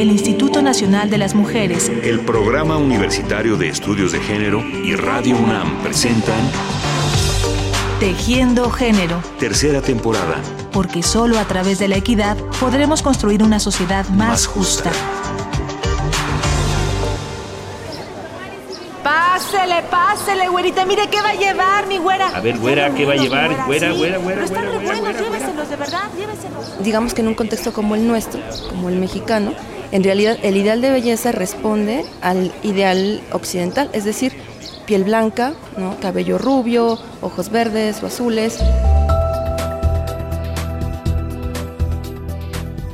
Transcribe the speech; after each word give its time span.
el 0.00 0.12
Instituto 0.12 0.62
Nacional 0.62 1.10
de 1.10 1.18
las 1.18 1.34
Mujeres, 1.34 1.90
el 2.04 2.20
Programa 2.20 2.76
Universitario 2.76 3.56
de 3.56 3.68
Estudios 3.68 4.12
de 4.12 4.20
Género 4.20 4.60
y 4.60 4.94
Radio 4.94 5.36
UNAM 5.36 5.82
presentan 5.82 6.38
Tejiendo 7.98 8.70
Género. 8.70 9.20
Tercera 9.40 9.82
temporada. 9.82 10.40
Porque 10.70 11.02
solo 11.02 11.36
a 11.40 11.44
través 11.46 11.80
de 11.80 11.88
la 11.88 11.96
equidad 11.96 12.36
podremos 12.60 13.02
construir 13.02 13.42
una 13.42 13.58
sociedad 13.58 14.08
más, 14.10 14.46
justa. 14.46 14.92
Pásele, 19.02 19.82
pásele, 19.90 20.48
güerita. 20.48 20.84
Mire, 20.86 21.08
¿qué 21.10 21.20
va 21.20 21.30
a 21.30 21.34
llevar, 21.34 21.88
mi 21.88 21.98
güera? 21.98 22.28
A 22.28 22.40
ver, 22.40 22.58
güera, 22.58 22.94
¿qué 22.94 23.04
va 23.04 23.14
a 23.14 23.16
llevar? 23.16 23.66
Güera, 23.66 23.90
güera, 23.92 24.18
güera, 24.18 24.34
Pero 24.34 24.44
están 24.44 24.64
re 24.64 24.78
buenos, 24.78 25.20
lléveselos, 25.20 25.68
de 25.68 25.76
verdad, 25.76 26.04
lléveselos. 26.16 26.84
digamos 26.84 27.14
que 27.14 27.22
en 27.22 27.28
un 27.28 27.34
contexto 27.34 27.72
como 27.72 27.96
el 27.96 28.06
nuestro, 28.06 28.40
como 28.68 28.90
el 28.90 28.96
mexicano, 28.96 29.54
en 29.92 30.04
realidad 30.04 30.38
el 30.42 30.56
ideal 30.56 30.80
de 30.80 30.90
belleza 30.90 31.32
responde 31.32 32.04
al 32.20 32.52
ideal 32.62 33.22
occidental, 33.32 33.88
es 33.92 34.04
decir, 34.04 34.32
piel 34.86 35.04
blanca, 35.04 35.54
cabello 36.00 36.38
rubio, 36.38 36.98
ojos 37.20 37.50
verdes 37.50 38.02
o 38.02 38.06
azules. 38.06 38.58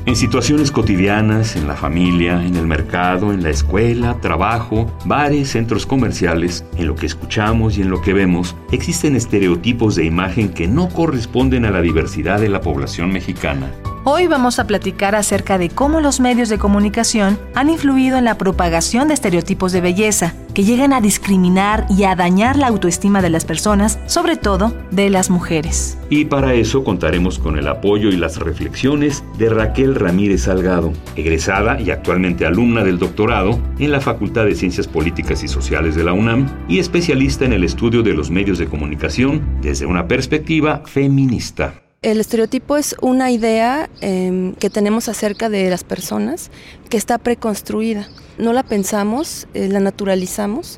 En 0.07 0.17
situaciones 0.17 0.71
cotidianas, 0.71 1.57
en 1.57 1.67
la 1.67 1.75
familia, 1.75 2.45
en 2.45 2.57
el 2.57 2.67
mercado, 2.67 3.33
en 3.33 3.43
la 3.43 3.51
escuela, 3.51 4.19
trabajo, 4.21 4.87
bares, 5.07 5.51
centros 5.51 5.87
comerciales, 5.87 6.65
en 6.77 6.89
lo 6.89 6.95
que 6.95 7.07
escuchamos 7.07 7.79
y 7.79 7.83
en 7.83 7.91
lo 7.91 8.03
que 8.03 8.13
vemos, 8.13 8.55
existen 8.71 9.17
estereotipos 9.17 9.97
de 9.97 10.05
imagen 10.05 10.51
que 10.51 10.69
no 10.69 10.91
corresponden 10.91 11.65
a 11.65 11.71
la 11.71 11.81
diversidad 11.81 12.39
de 12.39 12.51
la 12.51 12.61
población 12.61 13.13
mexicana. 13.13 13.73
Hoy 14.07 14.27
vamos 14.27 14.59
a 14.59 14.67
platicar 14.67 15.15
acerca 15.15 15.57
de 15.57 15.71
cómo 15.71 16.03
los 16.03 16.21
medios 16.21 16.51
de 16.51 16.59
comunicación 16.59 17.39
han 17.55 17.71
influido 17.71 18.19
en 18.19 18.27
la 18.27 18.37
propagación 18.37 19.09
de 19.09 19.15
estereotipos 19.15 19.73
de 19.73 19.81
belleza, 19.81 20.35
que 20.53 20.63
llegan 20.63 20.93
a 20.93 21.01
discriminar 21.01 21.87
y 21.89 22.05
a 22.05 22.15
dañar 22.15 22.57
la 22.59 22.67
autoestima 22.67 23.23
de 23.23 23.31
las 23.31 23.47
personas, 23.47 23.99
sobre 24.05 24.37
todo 24.37 24.75
de 24.91 25.09
las 25.09 25.31
mujeres. 25.31 25.97
Y 26.11 26.27
para 26.27 26.53
eso 26.53 26.85
contaremos 26.85 27.39
con 27.39 27.57
el 27.59 27.67
apoyo 27.67 28.11
y 28.11 28.19
las 28.19 28.37
reflexiones 28.37 29.25
de 29.39 29.49
Raquel 29.49 29.95
Ramírez 29.95 30.43
Salgado, 30.43 30.93
egresada 31.17 31.81
y 31.81 31.91
actualmente 31.91 32.45
alumna 32.45 32.85
del 32.85 32.99
doctorado 32.99 33.59
en 33.79 33.91
la 33.91 34.03
Facultad 34.03 34.45
de 34.45 34.55
Ciencias 34.55 34.87
Políticas 34.87 35.43
y 35.43 35.49
Sociales 35.49 35.95
de 35.95 36.05
la 36.05 36.13
UNAM 36.13 36.47
y 36.69 36.79
especialista 36.79 37.47
en 37.47 37.55
el 37.55 37.65
estudio 37.65 38.03
de 38.03 38.13
los 38.13 38.31
medios 38.31 38.59
de 38.59 38.67
comunicación 38.67 39.61
desde 39.63 39.87
una 39.87 40.07
perspectiva 40.07 40.83
feminista. 40.85 41.84
El 42.05 42.21
estereotipo 42.21 42.77
es 42.77 42.95
una 43.01 43.31
idea 43.31 43.89
eh, 44.03 44.53
que 44.59 44.69
tenemos 44.69 45.09
acerca 45.09 45.49
de 45.49 45.71
las 45.71 45.85
personas 45.85 46.51
que 46.91 46.99
está 46.99 47.17
preconstruida. 47.17 48.11
No 48.37 48.53
la 48.53 48.63
pensamos, 48.63 49.49
eh, 49.55 49.69
la 49.69 49.81
naturalizamos 49.81 50.77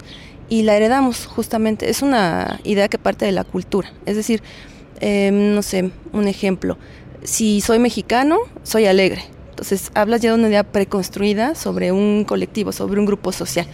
y 0.48 0.62
la 0.62 0.76
heredamos 0.76 1.26
justamente. 1.26 1.90
Es 1.90 2.00
una 2.00 2.60
idea 2.62 2.86
que 2.86 2.98
parte 2.98 3.24
de 3.24 3.32
la 3.32 3.42
cultura. 3.42 3.92
Es 4.06 4.14
decir, 4.14 4.40
eh, 5.00 5.32
no 5.32 5.62
sé, 5.62 5.90
un 6.12 6.28
ejemplo. 6.28 6.78
Si 7.24 7.60
soy 7.60 7.80
mexicano, 7.80 8.38
soy 8.62 8.86
alegre. 8.86 9.24
Entonces 9.56 9.90
hablas 9.94 10.20
ya 10.20 10.32
de 10.32 10.38
una 10.38 10.48
idea 10.48 10.64
preconstruida 10.64 11.54
sobre 11.54 11.90
un 11.90 12.24
colectivo, 12.24 12.72
sobre 12.72 13.00
un 13.00 13.06
grupo 13.06 13.32
social. 13.32 13.66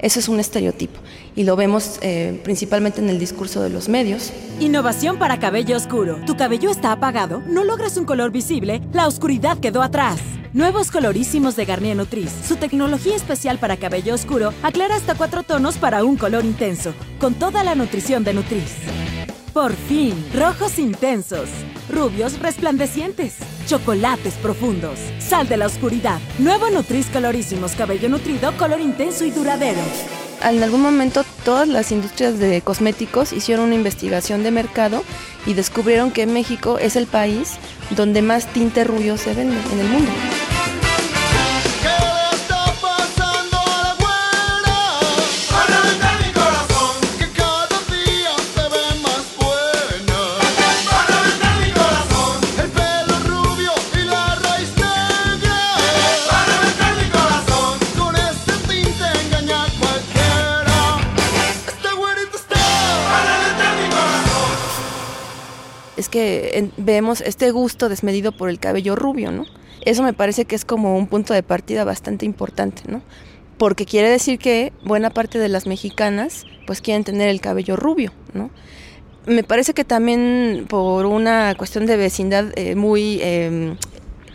Eso 0.00 0.18
es 0.18 0.26
un 0.26 0.40
estereotipo 0.40 0.98
y 1.36 1.44
lo 1.44 1.54
vemos 1.54 2.00
eh, 2.02 2.40
principalmente 2.42 3.00
en 3.00 3.08
el 3.08 3.20
discurso 3.20 3.62
de 3.62 3.70
los 3.70 3.88
medios. 3.88 4.32
Innovación 4.58 5.16
para 5.16 5.38
cabello 5.38 5.76
oscuro. 5.76 6.18
Tu 6.26 6.36
cabello 6.36 6.70
está 6.70 6.90
apagado, 6.90 7.40
no 7.46 7.62
logras 7.62 7.96
un 7.96 8.04
color 8.04 8.32
visible, 8.32 8.80
la 8.92 9.06
oscuridad 9.06 9.58
quedó 9.58 9.82
atrás. 9.82 10.18
Nuevos 10.52 10.90
colorísimos 10.90 11.54
de 11.54 11.66
Garnier 11.66 11.96
Nutriz. 11.96 12.32
Su 12.44 12.56
tecnología 12.56 13.14
especial 13.14 13.58
para 13.58 13.76
cabello 13.76 14.14
oscuro 14.14 14.52
aclara 14.64 14.96
hasta 14.96 15.14
cuatro 15.14 15.44
tonos 15.44 15.78
para 15.78 16.02
un 16.02 16.16
color 16.16 16.44
intenso, 16.44 16.94
con 17.20 17.34
toda 17.34 17.62
la 17.62 17.76
nutrición 17.76 18.24
de 18.24 18.34
Nutriz. 18.34 18.74
Por 19.52 19.72
fin, 19.72 20.14
rojos 20.34 20.80
intensos, 20.80 21.48
rubios 21.98 22.38
resplandecientes, 22.38 23.34
chocolates 23.66 24.34
profundos, 24.34 25.00
sal 25.18 25.48
de 25.48 25.56
la 25.56 25.66
oscuridad. 25.66 26.20
Nuevo 26.38 26.70
Nutriz 26.70 27.06
Colorísimos 27.10 27.72
Cabello 27.72 28.08
Nutrido, 28.08 28.56
color 28.56 28.80
intenso 28.80 29.24
y 29.24 29.32
duradero. 29.32 29.80
En 30.44 30.62
algún 30.62 30.80
momento 30.80 31.24
todas 31.44 31.66
las 31.66 31.90
industrias 31.90 32.38
de 32.38 32.60
cosméticos 32.60 33.32
hicieron 33.32 33.66
una 33.66 33.74
investigación 33.74 34.44
de 34.44 34.52
mercado 34.52 35.02
y 35.44 35.54
descubrieron 35.54 36.12
que 36.12 36.26
México 36.26 36.78
es 36.78 36.94
el 36.94 37.08
país 37.08 37.54
donde 37.90 38.22
más 38.22 38.46
tinte 38.46 38.84
rubio 38.84 39.16
se 39.16 39.34
vende 39.34 39.56
en 39.72 39.80
el 39.80 39.88
mundo. 39.88 40.12
Vemos 66.76 67.20
este 67.20 67.50
gusto 67.50 67.88
desmedido 67.88 68.32
por 68.32 68.50
el 68.50 68.58
cabello 68.58 68.96
rubio, 68.96 69.30
¿no? 69.30 69.44
Eso 69.84 70.02
me 70.02 70.12
parece 70.12 70.44
que 70.44 70.54
es 70.54 70.64
como 70.64 70.96
un 70.96 71.06
punto 71.06 71.34
de 71.34 71.42
partida 71.42 71.84
bastante 71.84 72.26
importante, 72.26 72.82
¿no? 72.88 73.02
Porque 73.56 73.86
quiere 73.86 74.10
decir 74.10 74.38
que 74.38 74.72
buena 74.84 75.10
parte 75.10 75.38
de 75.38 75.48
las 75.48 75.66
mexicanas 75.66 76.44
pues 76.66 76.80
quieren 76.80 77.04
tener 77.04 77.28
el 77.28 77.40
cabello 77.40 77.76
rubio, 77.76 78.12
¿no? 78.34 78.50
Me 79.26 79.42
parece 79.42 79.74
que 79.74 79.84
también 79.84 80.66
por 80.68 81.06
una 81.06 81.54
cuestión 81.56 81.86
de 81.86 81.96
vecindad 81.96 82.46
eh, 82.56 82.74
muy 82.74 83.18
eh, 83.20 83.76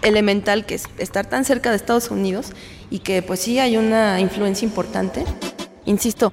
elemental 0.03 0.66
que 0.66 0.75
es 0.75 0.85
estar 0.97 1.25
tan 1.25 1.45
cerca 1.45 1.72
de 1.72 1.78
Estados 1.78 2.11
Unidos 2.11 2.51
y 2.90 3.00
que 3.00 3.22
pues 3.22 3.40
sí 3.40 3.59
hay 3.59 3.78
una 3.78 4.19
influencia 4.19 4.66
importante. 4.66 5.23
Insisto, 5.85 6.31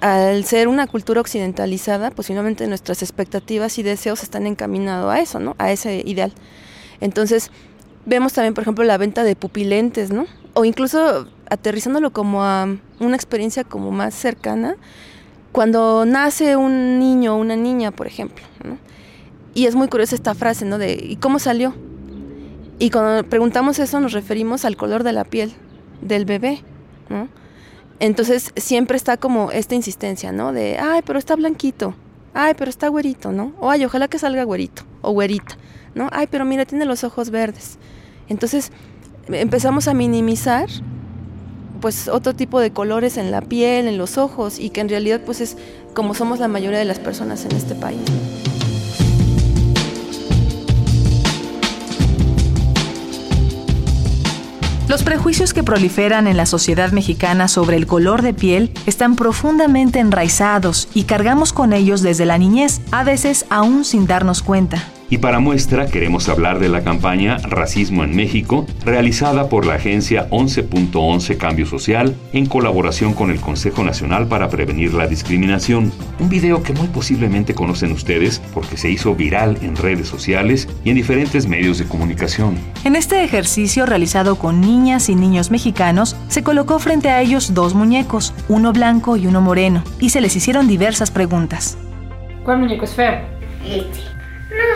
al 0.00 0.44
ser 0.44 0.68
una 0.68 0.86
cultura 0.86 1.20
occidentalizada, 1.20 2.10
pues 2.10 2.28
finalmente 2.28 2.66
nuestras 2.66 3.02
expectativas 3.02 3.78
y 3.78 3.82
deseos 3.82 4.22
están 4.22 4.46
encaminados 4.46 5.12
a 5.12 5.20
eso, 5.20 5.40
¿no? 5.40 5.54
A 5.58 5.72
ese 5.72 6.02
ideal. 6.04 6.32
Entonces, 7.00 7.50
vemos 8.06 8.32
también, 8.32 8.54
por 8.54 8.62
ejemplo, 8.62 8.84
la 8.84 8.98
venta 8.98 9.24
de 9.24 9.36
pupilentes, 9.36 10.10
¿no? 10.10 10.26
O 10.54 10.64
incluso 10.64 11.28
aterrizándolo 11.48 12.12
como 12.12 12.44
a 12.44 12.66
una 12.98 13.16
experiencia 13.16 13.64
como 13.64 13.90
más 13.90 14.14
cercana, 14.14 14.76
cuando 15.52 16.06
nace 16.06 16.56
un 16.56 16.98
niño 16.98 17.34
o 17.34 17.38
una 17.38 17.56
niña, 17.56 17.90
por 17.90 18.06
ejemplo. 18.06 18.44
Y 19.52 19.66
es 19.66 19.74
muy 19.74 19.88
curiosa 19.88 20.14
esta 20.14 20.34
frase, 20.34 20.64
¿no? 20.64 20.78
De 20.78 20.92
¿y 20.92 21.16
cómo 21.16 21.38
salió? 21.38 21.74
Y 22.78 22.90
cuando 22.90 23.28
preguntamos 23.28 23.78
eso 23.78 24.00
nos 24.00 24.12
referimos 24.12 24.64
al 24.64 24.76
color 24.76 25.02
de 25.02 25.12
la 25.12 25.24
piel 25.24 25.52
del 26.00 26.24
bebé, 26.24 26.62
¿no? 27.10 27.28
Entonces 28.00 28.52
siempre 28.56 28.96
está 28.96 29.18
como 29.18 29.52
esta 29.52 29.74
insistencia, 29.74 30.32
¿no? 30.32 30.52
De, 30.52 30.78
ay, 30.78 31.02
pero 31.04 31.18
está 31.18 31.36
blanquito, 31.36 31.94
ay, 32.32 32.54
pero 32.56 32.70
está 32.70 32.88
güerito, 32.88 33.30
¿no? 33.30 33.52
O 33.60 33.70
ay, 33.70 33.84
ojalá 33.84 34.08
que 34.08 34.18
salga 34.18 34.42
güerito 34.44 34.82
o 35.02 35.12
güerita, 35.12 35.56
¿no? 35.94 36.08
Ay, 36.10 36.26
pero 36.30 36.46
mira, 36.46 36.64
tiene 36.64 36.86
los 36.86 37.04
ojos 37.04 37.30
verdes. 37.30 37.78
Entonces 38.28 38.72
empezamos 39.28 39.86
a 39.86 39.94
minimizar 39.94 40.68
pues 41.80 42.08
otro 42.08 42.34
tipo 42.34 42.60
de 42.60 42.72
colores 42.72 43.16
en 43.16 43.30
la 43.30 43.42
piel, 43.42 43.86
en 43.86 43.98
los 43.98 44.18
ojos 44.18 44.58
y 44.58 44.70
que 44.70 44.80
en 44.80 44.88
realidad 44.88 45.20
pues 45.24 45.40
es 45.40 45.56
como 45.94 46.14
somos 46.14 46.38
la 46.38 46.48
mayoría 46.48 46.78
de 46.78 46.84
las 46.84 46.98
personas 46.98 47.44
en 47.44 47.52
este 47.52 47.74
país. 47.74 48.00
Los 54.90 55.04
prejuicios 55.04 55.54
que 55.54 55.62
proliferan 55.62 56.26
en 56.26 56.36
la 56.36 56.46
sociedad 56.46 56.90
mexicana 56.90 57.46
sobre 57.46 57.76
el 57.76 57.86
color 57.86 58.22
de 58.22 58.34
piel 58.34 58.72
están 58.86 59.14
profundamente 59.14 60.00
enraizados 60.00 60.88
y 60.94 61.04
cargamos 61.04 61.52
con 61.52 61.72
ellos 61.72 62.02
desde 62.02 62.26
la 62.26 62.38
niñez, 62.38 62.80
a 62.90 63.04
veces 63.04 63.46
aún 63.50 63.84
sin 63.84 64.08
darnos 64.08 64.42
cuenta. 64.42 64.82
Y 65.10 65.18
para 65.18 65.40
muestra 65.40 65.86
queremos 65.86 66.28
hablar 66.28 66.60
de 66.60 66.68
la 66.68 66.84
campaña 66.84 67.38
Racismo 67.38 68.04
en 68.04 68.14
México, 68.14 68.64
realizada 68.84 69.48
por 69.48 69.66
la 69.66 69.74
agencia 69.74 70.30
11.11 70.30 71.36
Cambio 71.36 71.66
Social 71.66 72.14
en 72.32 72.46
colaboración 72.46 73.12
con 73.12 73.32
el 73.32 73.40
Consejo 73.40 73.82
Nacional 73.82 74.28
para 74.28 74.48
Prevenir 74.48 74.94
la 74.94 75.08
Discriminación. 75.08 75.92
Un 76.20 76.28
video 76.28 76.62
que 76.62 76.74
muy 76.74 76.86
posiblemente 76.86 77.54
conocen 77.54 77.90
ustedes 77.90 78.40
porque 78.54 78.76
se 78.76 78.88
hizo 78.88 79.16
viral 79.16 79.58
en 79.62 79.74
redes 79.74 80.06
sociales 80.06 80.68
y 80.84 80.90
en 80.90 80.94
diferentes 80.94 81.48
medios 81.48 81.78
de 81.78 81.86
comunicación. 81.86 82.56
En 82.84 82.94
este 82.94 83.24
ejercicio 83.24 83.86
realizado 83.86 84.36
con 84.36 84.60
niñas 84.60 85.08
y 85.08 85.16
niños 85.16 85.50
mexicanos, 85.50 86.14
se 86.28 86.44
colocó 86.44 86.78
frente 86.78 87.10
a 87.10 87.20
ellos 87.20 87.52
dos 87.52 87.74
muñecos, 87.74 88.32
uno 88.48 88.72
blanco 88.72 89.16
y 89.16 89.26
uno 89.26 89.40
moreno, 89.40 89.82
y 89.98 90.10
se 90.10 90.20
les 90.20 90.36
hicieron 90.36 90.68
diversas 90.68 91.10
preguntas. 91.10 91.76
¿Cuál 92.44 92.60
muñeco 92.60 92.84
es 92.84 92.94
feo? 92.94 93.18
Este. 93.66 94.09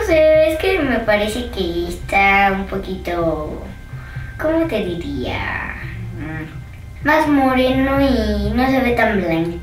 No 0.05 0.11
sé, 0.11 0.51
es 0.51 0.59
que 0.59 0.77
me 0.77 0.99
parece 0.99 1.49
que 1.49 1.87
está 1.87 2.51
un 2.53 2.67
poquito. 2.67 3.65
¿Cómo 4.39 4.67
te 4.67 4.85
diría? 4.85 5.73
mm, 6.19 7.07
más 7.07 7.27
moreno 7.27 7.99
y 7.99 8.51
no 8.51 8.67
se 8.67 8.81
ve 8.81 8.91
tan 8.91 9.19
blanco. 9.19 9.57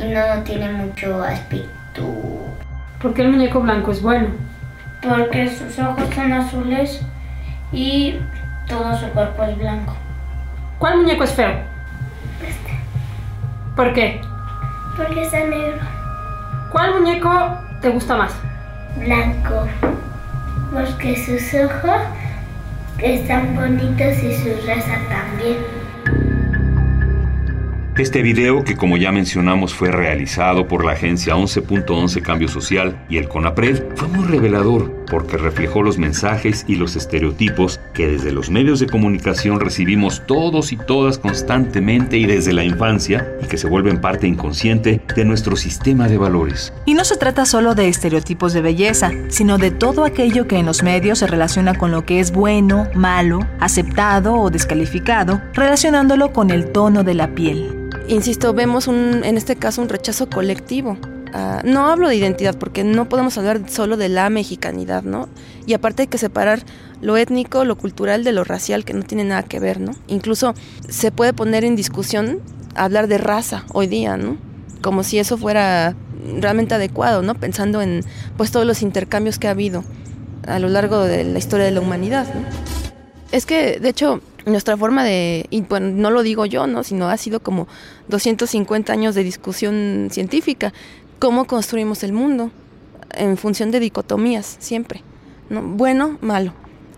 Y 0.00 0.04
no 0.08 0.42
tiene 0.42 0.72
mucho 0.72 1.22
aspecto. 1.22 2.02
¿Por 3.00 3.14
qué 3.14 3.22
el 3.22 3.30
muñeco 3.30 3.60
blanco 3.60 3.92
es 3.92 4.02
bueno? 4.02 4.30
Porque 5.00 5.48
sus 5.48 5.78
ojos 5.78 6.12
son 6.12 6.32
azules 6.32 7.00
y 7.70 8.16
todo 8.66 8.98
su 8.98 9.06
cuerpo 9.10 9.44
es 9.44 9.56
blanco. 9.58 9.94
¿Cuál 10.80 10.96
muñeco 10.96 11.22
es 11.22 11.34
feo? 11.34 11.52
Este, 12.44 12.72
¿Por 13.76 13.94
qué? 13.94 14.20
porque 14.96 15.22
está 15.22 15.38
negro. 15.38 15.78
¿Cuál 16.72 16.94
muñeco 16.94 17.30
te 17.80 17.90
gusta 17.90 18.16
más? 18.16 18.34
Blanco. 18.96 19.66
Porque 20.72 21.16
sus 21.16 21.54
ojos 21.54 22.00
están 22.98 23.54
bonitos 23.54 24.22
y 24.22 24.34
su 24.34 24.66
raza 24.66 24.98
también. 25.08 25.56
Este 27.96 28.22
video, 28.22 28.62
que 28.62 28.76
como 28.76 28.96
ya 28.96 29.10
mencionamos 29.10 29.74
fue 29.74 29.90
realizado 29.90 30.68
por 30.68 30.84
la 30.84 30.92
agencia 30.92 31.34
11.11 31.34 32.22
Cambio 32.22 32.48
Social 32.48 32.96
y 33.08 33.16
el 33.16 33.28
CONAPRED, 33.28 33.96
fue 33.96 34.06
muy 34.08 34.24
revelador 34.24 34.97
porque 35.10 35.36
reflejó 35.36 35.82
los 35.82 35.98
mensajes 35.98 36.64
y 36.68 36.76
los 36.76 36.96
estereotipos 36.96 37.80
que 37.94 38.08
desde 38.08 38.32
los 38.32 38.50
medios 38.50 38.80
de 38.80 38.86
comunicación 38.86 39.60
recibimos 39.60 40.22
todos 40.26 40.72
y 40.72 40.76
todas 40.76 41.18
constantemente 41.18 42.16
y 42.18 42.26
desde 42.26 42.52
la 42.52 42.64
infancia 42.64 43.26
y 43.42 43.46
que 43.46 43.58
se 43.58 43.66
vuelven 43.66 44.00
parte 44.00 44.26
inconsciente 44.26 45.00
de 45.14 45.24
nuestro 45.24 45.56
sistema 45.56 46.08
de 46.08 46.18
valores. 46.18 46.72
Y 46.84 46.94
no 46.94 47.04
se 47.04 47.16
trata 47.16 47.46
solo 47.46 47.74
de 47.74 47.88
estereotipos 47.88 48.52
de 48.52 48.60
belleza, 48.60 49.10
sino 49.28 49.58
de 49.58 49.70
todo 49.70 50.04
aquello 50.04 50.46
que 50.46 50.58
en 50.58 50.66
los 50.66 50.82
medios 50.82 51.18
se 51.18 51.26
relaciona 51.26 51.74
con 51.74 51.90
lo 51.90 52.04
que 52.04 52.20
es 52.20 52.32
bueno, 52.32 52.88
malo, 52.94 53.40
aceptado 53.60 54.34
o 54.34 54.50
descalificado, 54.50 55.40
relacionándolo 55.54 56.32
con 56.32 56.50
el 56.50 56.72
tono 56.72 57.04
de 57.04 57.14
la 57.14 57.34
piel. 57.34 57.88
Insisto, 58.08 58.54
vemos 58.54 58.88
un, 58.88 59.22
en 59.22 59.36
este 59.36 59.56
caso 59.56 59.82
un 59.82 59.88
rechazo 59.88 60.30
colectivo. 60.30 60.96
No 61.64 61.86
hablo 61.86 62.08
de 62.08 62.16
identidad 62.16 62.56
porque 62.56 62.84
no 62.84 63.08
podemos 63.08 63.36
hablar 63.38 63.68
solo 63.68 63.96
de 63.96 64.08
la 64.08 64.30
mexicanidad, 64.30 65.02
¿no? 65.02 65.28
Y 65.66 65.74
aparte 65.74 66.02
hay 66.02 66.08
que 66.08 66.18
separar 66.18 66.62
lo 67.00 67.16
étnico, 67.16 67.64
lo 67.64 67.76
cultural 67.76 68.24
de 68.24 68.32
lo 68.32 68.44
racial, 68.44 68.84
que 68.84 68.94
no 68.94 69.02
tiene 69.02 69.24
nada 69.24 69.42
que 69.42 69.60
ver, 69.60 69.80
¿no? 69.80 69.92
Incluso 70.06 70.54
se 70.88 71.12
puede 71.12 71.32
poner 71.32 71.64
en 71.64 71.76
discusión 71.76 72.40
hablar 72.74 73.08
de 73.08 73.18
raza 73.18 73.64
hoy 73.72 73.86
día, 73.86 74.16
¿no? 74.16 74.36
Como 74.82 75.02
si 75.02 75.18
eso 75.18 75.36
fuera 75.36 75.94
realmente 76.40 76.74
adecuado, 76.74 77.22
¿no? 77.22 77.34
Pensando 77.34 77.82
en 77.82 78.04
pues 78.36 78.50
todos 78.50 78.66
los 78.66 78.82
intercambios 78.82 79.38
que 79.38 79.48
ha 79.48 79.52
habido 79.52 79.84
a 80.46 80.58
lo 80.58 80.68
largo 80.68 81.02
de 81.04 81.24
la 81.24 81.38
historia 81.38 81.66
de 81.66 81.72
la 81.72 81.80
humanidad, 81.80 82.26
¿no? 82.34 82.42
Es 83.30 83.44
que, 83.44 83.78
de 83.78 83.90
hecho, 83.90 84.22
nuestra 84.46 84.76
forma 84.76 85.04
de, 85.04 85.46
y 85.50 85.60
bueno, 85.60 85.88
no 85.88 86.10
lo 86.10 86.22
digo 86.22 86.46
yo, 86.46 86.66
¿no? 86.66 86.82
Sino 86.82 87.08
ha 87.08 87.16
sido 87.16 87.40
como 87.40 87.68
250 88.08 88.92
años 88.92 89.14
de 89.14 89.22
discusión 89.22 90.08
científica. 90.10 90.72
¿Cómo 91.18 91.46
construimos 91.46 92.04
el 92.04 92.12
mundo? 92.12 92.52
En 93.10 93.36
función 93.36 93.72
de 93.72 93.80
dicotomías, 93.80 94.56
siempre. 94.60 95.02
¿no? 95.50 95.62
Bueno, 95.62 96.16
malo. 96.20 96.52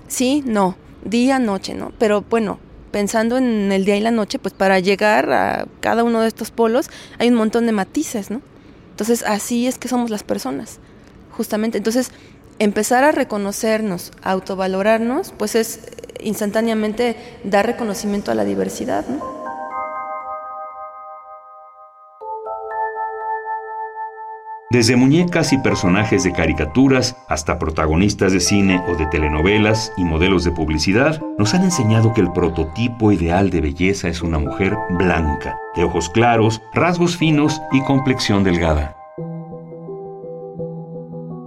Sí, 0.08 0.42
no. 0.44 0.76
Día, 1.04 1.38
noche, 1.38 1.72
¿no? 1.72 1.92
Pero 1.98 2.22
bueno, 2.28 2.58
pensando 2.90 3.38
en 3.38 3.72
el 3.72 3.86
día 3.86 3.96
y 3.96 4.00
la 4.00 4.10
noche, 4.10 4.38
pues 4.38 4.52
para 4.52 4.78
llegar 4.78 5.32
a 5.32 5.66
cada 5.80 6.04
uno 6.04 6.20
de 6.20 6.28
estos 6.28 6.50
polos 6.50 6.90
hay 7.18 7.28
un 7.28 7.36
montón 7.36 7.64
de 7.64 7.72
matices, 7.72 8.30
¿no? 8.30 8.42
Entonces, 8.90 9.24
así 9.26 9.66
es 9.66 9.78
que 9.78 9.88
somos 9.88 10.10
las 10.10 10.22
personas, 10.22 10.80
justamente. 11.30 11.78
Entonces, 11.78 12.10
empezar 12.58 13.04
a 13.04 13.12
reconocernos, 13.12 14.12
a 14.22 14.32
autovalorarnos, 14.32 15.32
pues 15.38 15.54
es 15.54 15.80
instantáneamente 16.20 17.16
dar 17.44 17.64
reconocimiento 17.64 18.30
a 18.30 18.34
la 18.34 18.44
diversidad, 18.44 19.06
¿no? 19.08 19.39
Desde 24.72 24.94
muñecas 24.94 25.52
y 25.52 25.58
personajes 25.58 26.22
de 26.22 26.32
caricaturas 26.32 27.16
hasta 27.26 27.58
protagonistas 27.58 28.32
de 28.32 28.38
cine 28.38 28.80
o 28.86 28.94
de 28.94 29.04
telenovelas 29.06 29.92
y 29.96 30.04
modelos 30.04 30.44
de 30.44 30.52
publicidad, 30.52 31.20
nos 31.38 31.54
han 31.54 31.64
enseñado 31.64 32.14
que 32.14 32.20
el 32.20 32.30
prototipo 32.30 33.10
ideal 33.10 33.50
de 33.50 33.62
belleza 33.62 34.06
es 34.06 34.22
una 34.22 34.38
mujer 34.38 34.76
blanca, 34.90 35.58
de 35.74 35.82
ojos 35.82 36.08
claros, 36.08 36.62
rasgos 36.72 37.16
finos 37.16 37.60
y 37.72 37.82
complexión 37.82 38.44
delgada. 38.44 38.99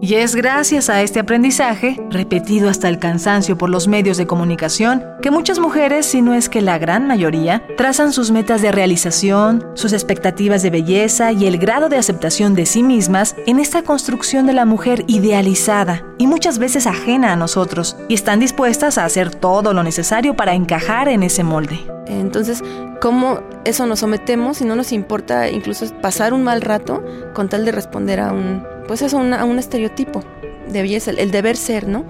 Y 0.04 0.16
es 0.16 0.36
gracias 0.36 0.90
a 0.90 1.02
este 1.02 1.22
aprendizaje, 1.22 1.98
repetido 2.10 2.68
hasta 2.68 2.90
el 2.90 3.00
cansancio 3.00 3.58
por 3.58 3.70
los 3.70 3.88
medios 3.88 4.18
de 4.18 4.28
comunicación, 4.28 5.02
que 5.22 5.32
muchas 5.32 5.60
mujeres, 5.60 6.06
si 6.06 6.22
no 6.22 6.34
es 6.34 6.50
que 6.50 6.62
la 6.62 6.78
gran 6.78 7.08
mayoría, 7.08 7.64
trazan 7.78 8.12
sus 8.12 8.30
metas 8.30 8.62
de 8.62 8.74
realización, 8.74 9.66
sus 9.76 9.94
expectativas 9.94 10.62
de 10.62 10.72
belleza 10.72 11.32
y 11.32 11.46
el 11.46 11.58
grado 11.58 11.88
de 11.88 11.96
aceptación 11.96 12.54
de 12.54 12.66
sí 12.66 12.84
mismas 12.84 13.38
en 13.48 13.62
esta 13.62 13.84
construcción 13.84 14.46
de 14.46 14.52
la 14.52 14.66
mujer 14.66 15.06
idealizada 15.08 16.04
y 16.18 16.28
muchas 16.28 16.60
veces 16.60 16.86
ajena 16.86 17.32
a 17.32 17.38
nosotros, 17.38 17.96
y 18.10 18.16
están 18.16 18.42
dispuestas 18.42 18.98
a 18.98 19.06
hacer 19.06 19.34
todo 19.34 19.72
lo 19.72 19.84
necesario 19.84 20.36
para 20.36 20.54
encajar 20.54 21.08
en 21.08 21.24
ese 21.24 21.46
molde. 21.46 21.80
Entonces, 22.08 22.62
¿cómo 23.00 23.40
eso 23.64 23.86
nos 23.86 24.00
sometemos 24.00 24.60
y 24.60 24.66
no 24.66 24.76
nos 24.76 24.92
importa 24.92 25.50
incluso 25.50 25.86
pasar 26.02 26.34
un 26.34 26.44
mal 26.44 26.60
rato 26.60 27.02
con 27.34 27.48
tal 27.48 27.64
de 27.64 27.72
responder 27.72 28.20
a 28.20 28.34
un, 28.34 28.73
pues 28.88 29.02
eso, 29.02 29.18
una- 29.18 29.42
a 29.42 29.46
un 29.46 29.60
estereotipo 29.60 30.24
de 30.68 30.82
belleza, 30.82 31.12
el, 31.12 31.20
el 31.20 31.32
deber 31.32 31.56
ser, 31.58 31.88
¿no? 31.88 32.06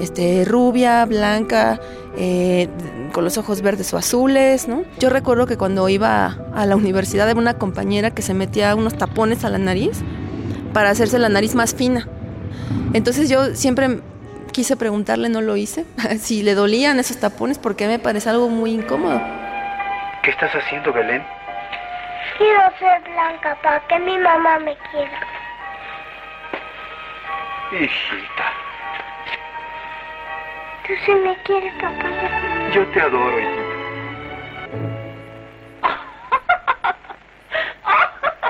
Este, 0.00 0.44
rubia, 0.46 1.04
blanca, 1.04 1.80
eh, 2.16 2.68
con 3.12 3.24
los 3.24 3.36
ojos 3.38 3.62
verdes 3.62 3.92
o 3.94 3.98
azules, 3.98 4.68
¿no? 4.68 4.82
Yo 4.98 5.10
recuerdo 5.10 5.46
que 5.46 5.56
cuando 5.56 5.88
iba 5.88 6.36
a 6.54 6.66
la 6.66 6.76
universidad 6.76 7.28
había 7.28 7.40
una 7.40 7.54
compañera 7.54 8.10
que 8.10 8.22
se 8.22 8.34
metía 8.34 8.74
unos 8.74 8.96
tapones 8.96 9.44
a 9.44 9.50
la 9.50 9.58
nariz 9.58 10.00
para 10.72 10.90
hacerse 10.90 11.18
la 11.18 11.28
nariz 11.28 11.54
más 11.54 11.74
fina. 11.74 12.06
Entonces 12.92 13.28
yo 13.28 13.54
siempre 13.54 14.00
quise 14.52 14.76
preguntarle, 14.76 15.28
no 15.28 15.40
lo 15.40 15.56
hice, 15.56 15.84
si 16.18 16.42
le 16.42 16.54
dolían 16.54 16.98
esos 16.98 17.18
tapones 17.18 17.58
porque 17.58 17.86
me 17.88 17.98
parece 17.98 18.28
algo 18.30 18.48
muy 18.48 18.72
incómodo. 18.72 19.20
¿Qué 20.22 20.30
estás 20.30 20.50
haciendo, 20.54 20.92
Belén? 20.92 21.22
Quiero 22.36 22.60
ser 22.78 23.02
blanca 23.12 23.56
para 23.62 23.80
que 23.88 23.98
mi 24.00 24.16
mamá 24.18 24.58
me 24.60 24.76
quiera. 24.90 25.10
Hijita, 27.70 28.52
¿Tú 30.86 30.94
sí 31.04 31.12
me 31.12 31.36
quieres, 31.42 31.72
papá? 31.74 32.08
yo 32.72 32.86
te 32.86 33.00
adoro, 33.00 33.38
hijita. 33.38 33.62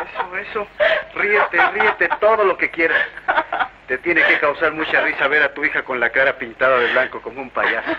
Eso, 0.04 0.36
eso. 0.36 0.68
Ríete, 1.14 1.70
ríete 1.72 2.08
todo 2.20 2.44
lo 2.44 2.56
que 2.56 2.70
quieras. 2.70 3.04
Te 3.88 3.98
tiene 3.98 4.22
que 4.24 4.38
causar 4.38 4.72
mucha 4.72 5.00
risa 5.00 5.26
ver 5.26 5.42
a 5.42 5.52
tu 5.52 5.64
hija 5.64 5.82
con 5.82 5.98
la 5.98 6.10
cara 6.10 6.38
pintada 6.38 6.78
de 6.78 6.92
blanco 6.92 7.20
como 7.20 7.40
un 7.42 7.50
payaso. 7.50 7.90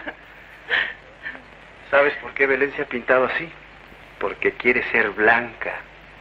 ¿Sabes 1.92 2.14
por 2.22 2.34
qué 2.34 2.46
Belén 2.48 2.72
se 2.78 2.84
ha 2.84 2.86
pintado 2.86 3.26
así? 3.26 3.52
Porque 4.20 4.54
quiere 4.54 4.84
ser 4.92 5.10
blanca 5.10 5.74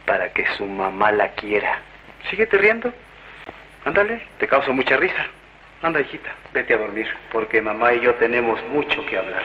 para 0.05 0.29
que 0.33 0.45
su 0.57 0.65
mamá 0.65 1.11
la 1.13 1.29
quiera. 1.29 1.77
Síguete 2.29 2.57
riendo. 2.57 2.91
Ándale, 3.85 4.21
te 4.39 4.47
causa 4.47 4.71
mucha 4.71 4.97
risa. 4.97 5.27
Anda, 5.81 6.01
hijita, 6.01 6.35
vete 6.53 6.73
a 6.73 6.77
dormir, 6.77 7.07
porque 7.31 7.61
mamá 7.61 7.93
y 7.93 8.01
yo 8.01 8.13
tenemos 8.15 8.59
mucho 8.71 9.05
que 9.05 9.17
hablar. 9.17 9.43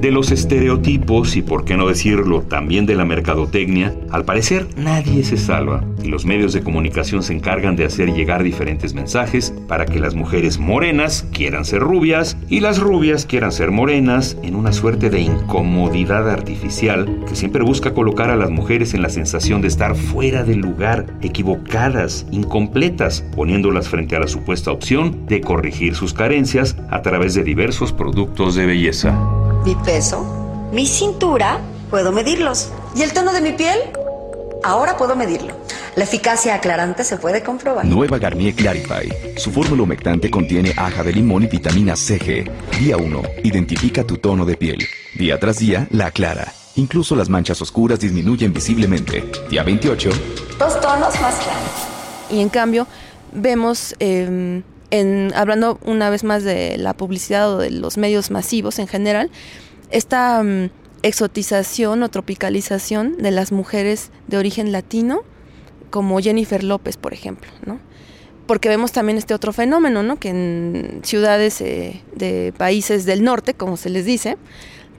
De 0.00 0.10
los 0.10 0.30
estereotipos 0.30 1.36
y 1.36 1.42
por 1.42 1.66
qué 1.66 1.76
no 1.76 1.86
decirlo 1.86 2.40
también 2.40 2.86
de 2.86 2.94
la 2.94 3.04
mercadotecnia, 3.04 3.94
al 4.10 4.24
parecer 4.24 4.66
nadie 4.78 5.22
se 5.22 5.36
salva 5.36 5.84
y 6.02 6.08
los 6.08 6.24
medios 6.24 6.54
de 6.54 6.62
comunicación 6.62 7.22
se 7.22 7.34
encargan 7.34 7.76
de 7.76 7.84
hacer 7.84 8.14
llegar 8.14 8.42
diferentes 8.42 8.94
mensajes 8.94 9.52
para 9.68 9.84
que 9.84 10.00
las 10.00 10.14
mujeres 10.14 10.58
morenas 10.58 11.26
quieran 11.32 11.66
ser 11.66 11.80
rubias 11.80 12.38
y 12.48 12.60
las 12.60 12.78
rubias 12.78 13.26
quieran 13.26 13.52
ser 13.52 13.72
morenas 13.72 14.38
en 14.42 14.56
una 14.56 14.72
suerte 14.72 15.10
de 15.10 15.20
incomodidad 15.20 16.30
artificial 16.30 17.22
que 17.28 17.36
siempre 17.36 17.62
busca 17.62 17.92
colocar 17.92 18.30
a 18.30 18.36
las 18.36 18.50
mujeres 18.50 18.94
en 18.94 19.02
la 19.02 19.10
sensación 19.10 19.60
de 19.60 19.68
estar 19.68 19.96
fuera 19.96 20.44
del 20.44 20.60
lugar, 20.60 21.06
equivocadas, 21.20 22.26
incompletas, 22.30 23.22
poniéndolas 23.36 23.90
frente 23.90 24.16
a 24.16 24.20
la 24.20 24.28
supuesta 24.28 24.72
opción 24.72 25.26
de 25.26 25.42
corregir 25.42 25.94
sus 25.94 26.14
carencias 26.14 26.76
a 26.90 27.02
través 27.02 27.34
de 27.34 27.44
diversos 27.44 27.92
productos 27.92 28.54
de 28.54 28.64
belleza. 28.64 29.39
Mi 29.64 29.74
peso, 29.74 30.70
mi 30.72 30.86
cintura, 30.86 31.60
puedo 31.90 32.12
medirlos. 32.12 32.70
¿Y 32.96 33.02
el 33.02 33.12
tono 33.12 33.32
de 33.34 33.42
mi 33.42 33.52
piel? 33.52 33.78
Ahora 34.64 34.96
puedo 34.96 35.14
medirlo. 35.14 35.54
La 35.96 36.04
eficacia 36.04 36.54
aclarante 36.54 37.04
se 37.04 37.18
puede 37.18 37.42
comprobar. 37.42 37.84
Nueva 37.84 38.18
Garnier 38.18 38.54
Clarify. 38.54 39.36
Su 39.36 39.50
fórmula 39.50 39.82
humectante 39.82 40.30
contiene 40.30 40.72
aja 40.78 41.02
de 41.02 41.12
limón 41.12 41.42
y 41.42 41.46
vitamina 41.46 41.94
CG. 41.94 42.50
Día 42.78 42.96
1. 42.96 43.22
Identifica 43.44 44.02
tu 44.02 44.16
tono 44.16 44.46
de 44.46 44.56
piel. 44.56 44.78
Día 45.18 45.38
tras 45.38 45.58
día, 45.58 45.86
la 45.90 46.06
aclara. 46.06 46.52
Incluso 46.76 47.14
las 47.14 47.28
manchas 47.28 47.60
oscuras 47.60 48.00
disminuyen 48.00 48.54
visiblemente. 48.54 49.30
Día 49.50 49.62
28. 49.62 50.10
Dos 50.58 50.80
tonos 50.80 51.20
más 51.20 51.34
claros. 51.34 52.30
Y 52.30 52.40
en 52.40 52.48
cambio, 52.48 52.86
vemos 53.32 53.94
eh, 53.98 54.62
en, 54.90 55.32
hablando 55.34 55.78
una 55.84 56.10
vez 56.10 56.24
más 56.24 56.44
de 56.44 56.76
la 56.78 56.94
publicidad 56.94 57.52
o 57.52 57.58
de 57.58 57.70
los 57.70 57.98
medios 57.98 58.30
masivos 58.30 58.78
en 58.78 58.86
general, 58.86 59.30
esta 59.90 60.42
mm, 60.42 60.70
exotización 61.02 62.02
o 62.02 62.08
tropicalización 62.08 63.16
de 63.18 63.30
las 63.30 63.52
mujeres 63.52 64.10
de 64.26 64.38
origen 64.38 64.72
latino, 64.72 65.22
como 65.90 66.20
Jennifer 66.20 66.62
López, 66.62 66.96
por 66.96 67.12
ejemplo, 67.12 67.50
¿no? 67.64 67.80
Porque 68.46 68.68
vemos 68.68 68.92
también 68.92 69.16
este 69.16 69.34
otro 69.34 69.52
fenómeno, 69.52 70.02
¿no? 70.02 70.18
Que 70.18 70.30
en 70.30 71.00
ciudades 71.04 71.60
eh, 71.60 72.02
de 72.14 72.52
países 72.56 73.04
del 73.06 73.22
norte, 73.22 73.54
como 73.54 73.76
se 73.76 73.90
les 73.90 74.04
dice, 74.04 74.36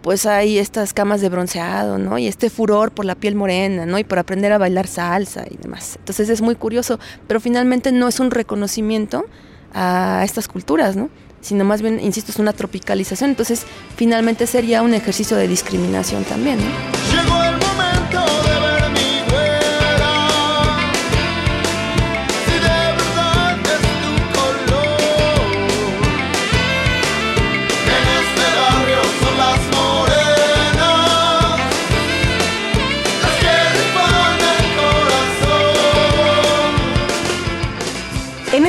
pues 0.01 0.25
hay 0.25 0.57
estas 0.57 0.93
camas 0.93 1.21
de 1.21 1.29
bronceado, 1.29 1.97
¿no? 1.97 2.17
Y 2.17 2.27
este 2.27 2.49
furor 2.49 2.91
por 2.91 3.05
la 3.05 3.15
piel 3.15 3.35
morena, 3.35 3.85
¿no? 3.85 3.99
Y 3.99 4.03
por 4.03 4.19
aprender 4.19 4.51
a 4.51 4.57
bailar 4.57 4.87
salsa 4.87 5.45
y 5.49 5.57
demás. 5.57 5.97
Entonces 5.99 6.29
es 6.29 6.41
muy 6.41 6.55
curioso, 6.55 6.99
pero 7.27 7.39
finalmente 7.39 7.91
no 7.91 8.07
es 8.07 8.19
un 8.19 8.31
reconocimiento 8.31 9.25
a 9.73 10.21
estas 10.23 10.47
culturas, 10.47 10.95
¿no? 10.95 11.09
Sino 11.41 11.63
más 11.63 11.81
bien, 11.81 11.99
insisto, 11.99 12.31
es 12.31 12.39
una 12.39 12.53
tropicalización. 12.53 13.31
Entonces, 13.31 13.63
finalmente 13.95 14.45
sería 14.47 14.81
un 14.81 14.93
ejercicio 14.93 15.37
de 15.37 15.47
discriminación 15.47 16.23
también, 16.23 16.59
¿no? 16.59 17.00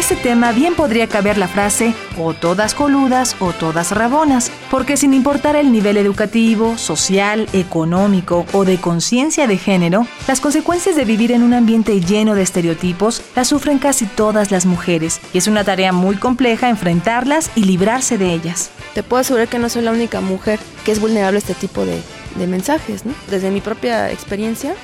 Este 0.02 0.16
tema 0.16 0.50
bien 0.50 0.74
podría 0.74 1.06
caber 1.06 1.38
la 1.38 1.46
frase 1.46 1.94
o 2.18 2.34
todas 2.34 2.74
coludas 2.74 3.36
o 3.38 3.52
todas 3.52 3.92
rabonas, 3.92 4.50
porque 4.68 4.96
sin 4.96 5.14
importar 5.14 5.54
el 5.54 5.70
nivel 5.70 5.96
educativo, 5.96 6.76
social, 6.76 7.48
económico 7.52 8.44
o 8.52 8.64
de 8.64 8.78
conciencia 8.78 9.46
de 9.46 9.58
género, 9.58 10.08
las 10.26 10.40
consecuencias 10.40 10.96
de 10.96 11.04
vivir 11.04 11.30
en 11.30 11.44
un 11.44 11.54
ambiente 11.54 12.00
lleno 12.00 12.34
de 12.34 12.42
estereotipos 12.42 13.22
las 13.36 13.46
sufren 13.46 13.78
casi 13.78 14.06
todas 14.06 14.50
las 14.50 14.66
mujeres, 14.66 15.20
y 15.32 15.38
es 15.38 15.46
una 15.46 15.62
tarea 15.62 15.92
muy 15.92 16.16
compleja 16.16 16.68
enfrentarlas 16.68 17.52
y 17.54 17.62
librarse 17.62 18.18
de 18.18 18.32
ellas. 18.32 18.70
Te 18.94 19.04
puedo 19.04 19.20
asegurar 19.20 19.46
que 19.46 19.60
no 19.60 19.68
soy 19.68 19.82
la 19.82 19.92
única 19.92 20.20
mujer 20.20 20.58
que 20.84 20.90
es 20.90 20.98
vulnerable 20.98 21.36
a 21.36 21.38
este 21.38 21.54
tipo 21.54 21.86
de, 21.86 22.02
de 22.34 22.46
mensajes, 22.48 23.06
¿no? 23.06 23.14
Desde 23.30 23.52
mi 23.52 23.60
propia 23.60 24.10
experiencia, 24.10 24.74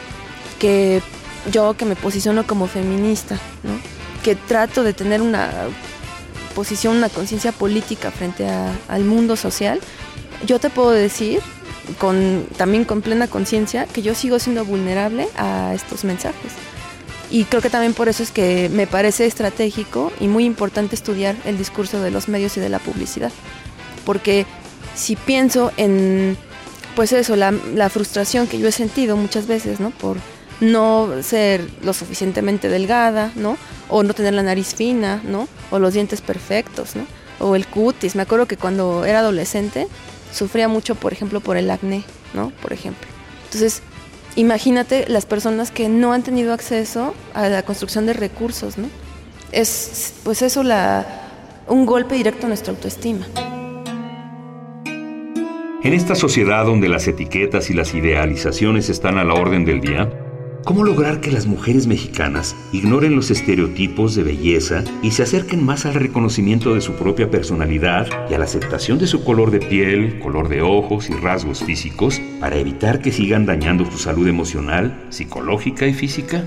que 0.61 1.03
yo 1.51 1.75
que 1.75 1.87
me 1.87 1.97
posiciono 1.97 2.47
como 2.47 2.69
feminista, 2.69 3.37
¿no? 3.65 3.98
Que 4.29 4.35
trato 4.35 4.85
de 4.85 4.93
tener 4.93 5.23
una 5.23 5.51
posición, 6.55 6.99
una 6.99 7.09
conciencia 7.09 7.51
política 7.51 8.11
frente 8.11 8.47
a- 8.47 8.75
al 8.89 9.05
mundo 9.05 9.37
social, 9.37 9.81
yo 10.45 10.59
te 10.59 10.69
puedo 10.69 10.91
decir, 10.91 11.41
con, 11.99 12.47
también 12.59 12.85
con 12.85 13.01
plena 13.01 13.27
conciencia, 13.27 13.87
que 13.87 14.03
yo 14.03 14.15
sigo 14.15 14.39
siendo 14.39 14.67
vulnerable 14.67 15.29
a 15.39 15.73
estos 15.75 16.05
mensajes. 16.05 16.53
Y 17.31 17.45
creo 17.45 17.63
que 17.63 17.71
también 17.71 17.95
por 17.95 18.11
eso 18.11 18.23
es 18.23 18.31
que 18.31 18.69
me 18.71 18.87
parece 18.87 19.25
estratégico 19.25 20.13
y 20.21 20.29
muy 20.29 20.45
importante 20.45 20.95
estudiar 20.95 21.35
el 21.47 21.57
discurso 21.57 22.03
de 22.03 22.11
los 22.11 22.29
medios 22.29 22.55
y 22.59 22.61
de 22.61 22.69
la 22.69 22.81
publicidad. 22.81 23.33
Porque 24.05 24.45
si 24.95 25.17
pienso 25.17 25.73
en, 25.79 26.37
pues 26.95 27.13
eso, 27.13 27.35
la, 27.35 27.51
la 27.75 27.89
frustración 27.89 28.47
que 28.47 28.59
yo 28.59 28.69
he 28.69 28.73
sentido 28.73 29.17
muchas 29.17 29.47
veces, 29.47 29.81
¿no? 29.81 29.89
Por 29.89 30.19
no 30.61 31.23
ser 31.23 31.69
lo 31.83 31.93
suficientemente 31.93 32.69
delgada, 32.69 33.33
¿no? 33.37 33.57
O 33.89 34.03
no 34.03 34.15
tener 34.15 34.35
la 34.35 34.43
nariz 34.43 34.75
fina, 34.75 35.23
¿no? 35.25 35.49
O 35.71 35.79
los 35.79 35.95
dientes 35.95 36.21
perfectos, 36.21 36.97
¿no? 36.97 37.07
O 37.39 37.55
el 37.55 37.67
cutis. 37.67 38.17
Me 38.17 38.23
acuerdo 38.23 38.47
que 38.47 38.57
cuando 38.57 39.05
era 39.05 39.21
adolescente 39.21 39.87
sufría 40.33 40.69
mucho, 40.69 40.95
por 40.95 41.13
ejemplo, 41.13 41.41
por 41.41 41.57
el 41.57 41.71
acné, 41.71 42.05
¿no? 42.35 42.51
Por 42.63 42.73
ejemplo. 42.73 43.09
Entonces, 43.45 43.83
imagínate 44.37 45.07
las 45.09 45.27
personas 45.27 45.71
que 45.71 45.89
no 45.89 46.13
han 46.13 46.23
tenido 46.23 46.53
acceso 46.53 47.15
a 47.35 47.49
la 47.49 47.63
construcción 47.63 48.07
de 48.07 48.13
recursos, 48.13 48.79
¿no? 48.79 48.89
Es, 49.53 50.15
pues 50.25 50.43
eso, 50.43 50.63
la, 50.63 51.07
un 51.69 51.87
golpe 51.87 52.17
directo 52.17 52.47
a 52.47 52.49
nuestra 52.49 52.73
autoestima. 52.73 53.27
En 55.81 55.95
esta 55.95 56.15
sociedad 56.15 56.67
donde 56.67 56.89
las 56.89 57.07
etiquetas 57.07 57.71
y 57.71 57.75
las 57.75 57.95
idealizaciones 57.95 58.91
están 58.91 59.17
a 59.17 59.25
la 59.25 59.35
orden 59.35 59.65
del 59.65 59.81
día, 59.81 60.11
¿cómo 60.65 60.85
lograr 60.85 61.21
que 61.21 61.31
las 61.31 61.47
mujeres 61.47 61.87
mexicanas 61.87 62.55
ignoren 62.73 63.17
los 63.17 63.31
estereotipos 63.31 64.15
de 64.15 64.23
belleza 64.23 64.85
y 65.03 65.13
se 65.13 65.23
acerquen 65.23 65.65
más 65.65 65.87
al 65.87 65.95
reconocimiento 65.95 66.75
de 66.75 66.81
su 66.81 66.95
propia 66.95 67.31
personalidad 67.31 68.07
y 68.31 68.35
a 68.35 68.39
la 68.39 68.45
aceptación 68.45 68.99
de 68.99 69.07
su 69.07 69.25
color 69.25 69.51
de 69.51 69.61
piel, 69.61 70.21
color 70.21 70.49
de 70.49 70.63
ojos 70.63 71.09
y 71.11 71.15
rasgos 71.15 71.65
físicos 71.65 72.21
para 72.41 72.57
evitar 72.57 73.01
que 73.01 73.13
sigan 73.13 73.47
dañando 73.47 73.85
su 73.85 73.99
salud 73.99 74.29
emocional, 74.29 75.07
psicológica 75.11 75.87
y 75.87 75.95
física? 75.95 76.45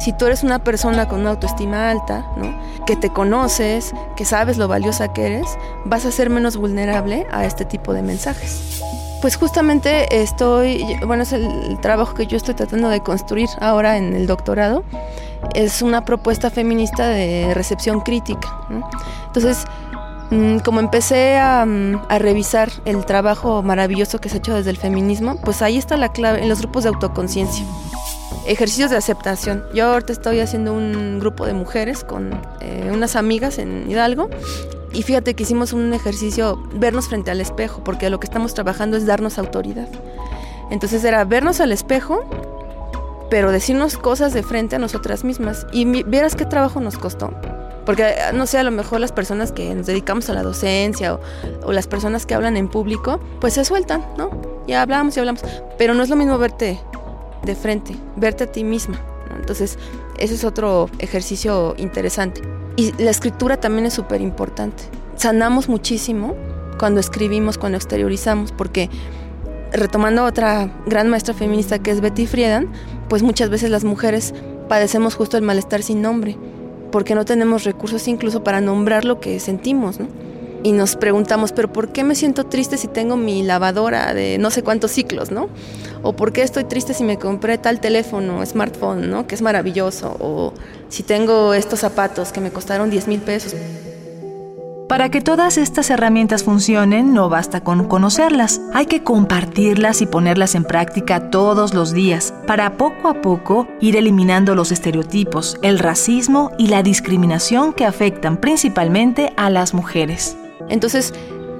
Si 0.00 0.16
tú 0.16 0.26
eres 0.26 0.44
una 0.44 0.64
persona 0.64 1.08
con 1.08 1.20
una 1.20 1.30
autoestima 1.30 1.90
alta, 1.90 2.26
¿no? 2.38 2.58
que 2.86 2.96
te 2.96 3.10
conoces, 3.10 3.92
que 4.16 4.24
sabes 4.24 4.56
lo 4.56 4.66
valiosa 4.66 5.12
que 5.12 5.26
eres, 5.26 5.46
vas 5.84 6.06
a 6.06 6.10
ser 6.10 6.30
menos 6.30 6.56
vulnerable 6.56 7.26
a 7.30 7.44
este 7.44 7.66
tipo 7.66 7.92
de 7.92 8.02
mensajes. 8.02 8.82
Pues 9.20 9.36
justamente 9.36 10.22
estoy, 10.22 10.82
bueno, 11.06 11.24
es 11.24 11.32
el 11.32 11.78
trabajo 11.82 12.14
que 12.14 12.26
yo 12.26 12.38
estoy 12.38 12.54
tratando 12.54 12.88
de 12.88 13.02
construir 13.02 13.48
ahora 13.60 13.98
en 13.98 14.14
el 14.14 14.26
doctorado. 14.26 14.82
Es 15.54 15.82
una 15.82 16.06
propuesta 16.06 16.48
feminista 16.48 17.06
de 17.08 17.52
recepción 17.52 18.00
crítica. 18.00 18.48
Entonces, 19.26 19.66
mm, 20.30 20.58
como 20.60 20.80
empecé 20.80 21.36
a, 21.36 21.66
mm, 21.66 22.02
a 22.08 22.18
revisar 22.18 22.70
el 22.86 23.04
trabajo 23.04 23.62
maravilloso 23.62 24.20
que 24.20 24.30
se 24.30 24.36
ha 24.36 24.38
hecho 24.38 24.54
desde 24.54 24.70
el 24.70 24.78
feminismo, 24.78 25.36
pues 25.44 25.60
ahí 25.60 25.76
está 25.76 25.98
la 25.98 26.12
clave 26.12 26.42
en 26.42 26.48
los 26.48 26.60
grupos 26.60 26.84
de 26.84 26.88
autoconciencia. 26.88 27.66
Ejercicios 28.46 28.90
de 28.90 28.96
aceptación. 28.96 29.64
Yo 29.74 29.92
ahorita 29.92 30.14
estoy 30.14 30.40
haciendo 30.40 30.72
un 30.72 31.20
grupo 31.20 31.44
de 31.44 31.52
mujeres 31.52 32.04
con 32.04 32.40
eh, 32.60 32.90
unas 32.90 33.16
amigas 33.16 33.58
en 33.58 33.90
Hidalgo 33.90 34.30
y 34.92 35.02
fíjate 35.02 35.34
que 35.34 35.44
hicimos 35.44 35.72
un 35.72 35.92
ejercicio, 35.92 36.60
vernos 36.74 37.08
frente 37.08 37.30
al 37.30 37.40
espejo, 37.40 37.82
porque 37.84 38.10
lo 38.10 38.18
que 38.18 38.26
estamos 38.26 38.54
trabajando 38.54 38.96
es 38.96 39.06
darnos 39.06 39.38
autoridad. 39.38 39.88
Entonces 40.70 41.04
era 41.04 41.24
vernos 41.24 41.60
al 41.60 41.72
espejo, 41.72 42.24
pero 43.30 43.52
decirnos 43.52 43.96
cosas 43.96 44.32
de 44.32 44.42
frente 44.42 44.76
a 44.76 44.78
nosotras 44.78 45.24
mismas. 45.24 45.66
Y 45.72 45.84
vieras 45.84 46.34
qué 46.34 46.44
trabajo 46.44 46.80
nos 46.80 46.98
costó. 46.98 47.32
Porque, 47.86 48.14
no 48.34 48.46
sé, 48.46 48.58
a 48.58 48.62
lo 48.62 48.70
mejor 48.70 49.00
las 49.00 49.12
personas 49.12 49.52
que 49.52 49.74
nos 49.74 49.86
dedicamos 49.86 50.28
a 50.28 50.34
la 50.34 50.42
docencia 50.42 51.18
o, 51.64 51.72
las 51.72 51.86
personas 51.86 52.26
que 52.26 52.34
hablan 52.34 52.56
en 52.56 52.68
público, 52.68 53.20
pues 53.40 53.54
se 53.54 53.64
sueltan, 53.64 54.04
¿no? 54.18 54.30
Ya 54.66 54.82
hablamos 54.82 55.16
y 55.16 55.20
hablamos. 55.20 55.42
Pero 55.78 55.94
no 55.94 56.02
es 56.02 56.08
lo 56.08 56.16
mismo 56.16 56.36
verte 56.38 56.80
de 57.44 57.54
frente, 57.54 57.96
verte 58.16 58.44
a 58.44 58.52
ti 58.52 58.64
misma. 58.64 59.00
Entonces, 59.34 59.78
ese 60.18 60.34
es 60.34 60.44
otro 60.44 60.90
ejercicio 60.98 61.74
interesante. 61.78 62.42
Y 62.76 62.92
la 63.02 63.10
escritura 63.10 63.58
también 63.58 63.86
es 63.86 63.94
súper 63.94 64.20
importante. 64.20 64.84
Sanamos 65.16 65.68
muchísimo 65.68 66.34
cuando 66.78 67.00
escribimos, 67.00 67.58
cuando 67.58 67.76
exteriorizamos, 67.76 68.52
porque 68.52 68.88
retomando 69.72 70.24
otra 70.24 70.72
gran 70.86 71.08
maestra 71.08 71.34
feminista 71.34 71.78
que 71.78 71.90
es 71.90 72.00
Betty 72.00 72.26
Friedan, 72.26 72.68
pues 73.08 73.22
muchas 73.22 73.50
veces 73.50 73.70
las 73.70 73.84
mujeres 73.84 74.34
padecemos 74.68 75.14
justo 75.14 75.36
el 75.36 75.42
malestar 75.42 75.82
sin 75.82 76.00
nombre, 76.00 76.36
porque 76.90 77.14
no 77.14 77.24
tenemos 77.24 77.64
recursos 77.64 78.06
incluso 78.08 78.42
para 78.42 78.60
nombrar 78.60 79.04
lo 79.04 79.20
que 79.20 79.40
sentimos, 79.40 80.00
¿no? 80.00 80.06
Y 80.62 80.72
nos 80.72 80.96
preguntamos, 80.96 81.52
pero 81.52 81.72
¿por 81.72 81.88
qué 81.88 82.04
me 82.04 82.14
siento 82.14 82.44
triste 82.44 82.76
si 82.76 82.86
tengo 82.86 83.16
mi 83.16 83.42
lavadora 83.42 84.12
de 84.12 84.38
no 84.38 84.50
sé 84.50 84.62
cuántos 84.62 84.90
ciclos, 84.90 85.30
¿no? 85.30 85.48
O 86.02 86.14
¿por 86.14 86.32
qué 86.32 86.42
estoy 86.42 86.64
triste 86.64 86.92
si 86.92 87.04
me 87.04 87.18
compré 87.18 87.56
tal 87.58 87.80
teléfono, 87.80 88.44
smartphone, 88.44 89.10
¿no? 89.10 89.26
Que 89.26 89.34
es 89.34 89.42
maravilloso. 89.42 90.16
O 90.20 90.52
si 90.88 91.02
tengo 91.02 91.54
estos 91.54 91.80
zapatos 91.80 92.32
que 92.32 92.40
me 92.40 92.50
costaron 92.50 92.90
10 92.90 93.08
mil 93.08 93.20
pesos. 93.20 93.54
Para 94.90 95.08
que 95.08 95.20
todas 95.20 95.56
estas 95.56 95.88
herramientas 95.88 96.42
funcionen, 96.42 97.14
no 97.14 97.28
basta 97.28 97.60
con 97.60 97.86
conocerlas, 97.86 98.60
hay 98.74 98.86
que 98.86 99.04
compartirlas 99.04 100.02
y 100.02 100.06
ponerlas 100.06 100.56
en 100.56 100.64
práctica 100.64 101.30
todos 101.30 101.74
los 101.74 101.92
días, 101.92 102.34
para 102.44 102.76
poco 102.76 103.06
a 103.06 103.22
poco 103.22 103.68
ir 103.80 103.94
eliminando 103.94 104.56
los 104.56 104.72
estereotipos, 104.72 105.58
el 105.62 105.78
racismo 105.78 106.50
y 106.58 106.66
la 106.66 106.82
discriminación 106.82 107.72
que 107.72 107.84
afectan 107.84 108.36
principalmente 108.36 109.32
a 109.36 109.48
las 109.48 109.74
mujeres. 109.74 110.36
Entonces, 110.68 111.12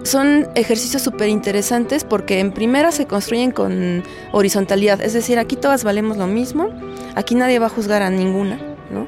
son 0.03 0.49
ejercicios 0.55 1.03
súper 1.03 1.29
interesantes 1.29 2.05
porque 2.05 2.41
en 2.41 2.53
primera 2.53 2.91
se 2.93 3.07
construyen 3.07 3.51
con 3.51 4.03
horizontalidad, 4.33 5.01
es 5.01 5.13
decir, 5.13 5.39
aquí 5.39 5.57
todas 5.57 5.85
valemos 5.85 6.17
lo 6.17 6.27
mismo, 6.27 6.71
aquí 7.15 7.35
nadie 7.35 7.59
va 7.59 7.67
a 7.67 7.71
juzgar 7.71 8.03
a 8.03 8.11
ninguna, 8.11 8.59
¿no? 8.91 9.07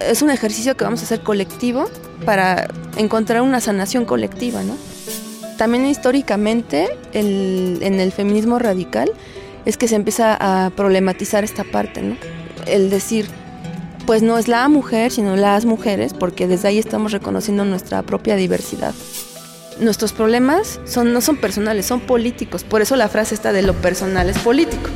Es 0.00 0.22
un 0.22 0.30
ejercicio 0.30 0.76
que 0.76 0.84
vamos 0.84 1.00
a 1.00 1.04
hacer 1.04 1.20
colectivo 1.20 1.84
para 2.24 2.68
encontrar 2.96 3.42
una 3.42 3.60
sanación 3.60 4.06
colectiva, 4.06 4.62
¿no? 4.62 4.76
También 5.58 5.84
históricamente 5.84 6.88
en 7.12 8.00
el 8.00 8.12
feminismo 8.12 8.58
radical 8.58 9.12
es 9.66 9.76
que 9.76 9.88
se 9.88 9.96
empieza 9.96 10.38
a 10.40 10.70
problematizar 10.70 11.44
esta 11.44 11.64
parte, 11.64 12.00
¿no? 12.00 12.16
El 12.66 12.88
decir, 12.88 13.26
pues 14.06 14.22
no 14.22 14.38
es 14.38 14.48
la 14.48 14.66
mujer, 14.68 15.12
sino 15.12 15.36
las 15.36 15.66
mujeres, 15.66 16.14
porque 16.14 16.46
desde 16.46 16.68
ahí 16.68 16.78
estamos 16.78 17.12
reconociendo 17.12 17.66
nuestra 17.66 18.00
propia 18.02 18.36
diversidad. 18.36 18.94
Nuestros 19.80 20.12
problemas 20.12 20.78
son, 20.84 21.12
no 21.12 21.20
son 21.22 21.36
personales, 21.36 21.86
son 21.86 22.00
políticos. 22.00 22.64
Por 22.64 22.82
eso 22.82 22.96
la 22.96 23.08
frase 23.08 23.34
está 23.34 23.52
de 23.52 23.62
lo 23.62 23.72
personal 23.74 24.28
es 24.28 24.38
político. 24.38 24.90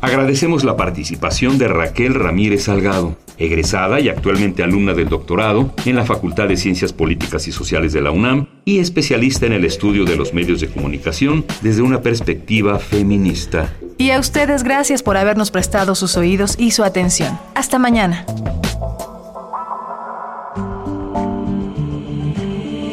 Agradecemos 0.00 0.64
la 0.64 0.76
participación 0.76 1.58
de 1.58 1.68
Raquel 1.68 2.14
Ramírez 2.14 2.64
Salgado, 2.64 3.16
egresada 3.36 4.00
y 4.00 4.08
actualmente 4.08 4.62
alumna 4.62 4.94
del 4.94 5.08
doctorado 5.08 5.74
en 5.84 5.96
la 5.96 6.04
Facultad 6.04 6.48
de 6.48 6.56
Ciencias 6.56 6.92
Políticas 6.92 7.48
y 7.48 7.52
Sociales 7.52 7.92
de 7.92 8.00
la 8.00 8.12
UNAM 8.12 8.46
y 8.64 8.78
especialista 8.78 9.46
en 9.46 9.52
el 9.52 9.64
estudio 9.64 10.04
de 10.04 10.16
los 10.16 10.32
medios 10.32 10.60
de 10.60 10.68
comunicación 10.68 11.44
desde 11.62 11.82
una 11.82 12.00
perspectiva 12.00 12.78
feminista. 12.78 13.74
Y 13.98 14.12
a 14.12 14.20
ustedes 14.20 14.62
gracias 14.62 15.02
por 15.02 15.16
habernos 15.16 15.50
prestado 15.50 15.96
sus 15.96 16.16
oídos 16.16 16.54
y 16.58 16.70
su 16.70 16.84
atención. 16.84 17.36
Hasta 17.54 17.78
mañana. 17.80 18.24